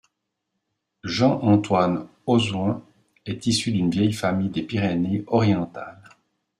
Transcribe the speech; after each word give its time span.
Jean-Antoine 1.03 2.07
Ozun 2.25 2.81
est 3.27 3.45
issu 3.45 3.71
d'une 3.71 3.91
vieille 3.91 4.13
famille 4.13 4.49
des 4.49 4.63
Pyrénées 4.63 5.23
orientales. 5.27 6.01